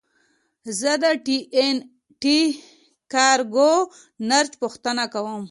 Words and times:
زه 0.79 0.91
د 1.03 1.05
ټي 1.25 1.37
این 1.57 1.75
ټي 2.21 2.39
کارګو 3.13 3.73
نرخ 4.29 4.51
پوښتنه 4.61 5.03
کوم. 5.13 5.39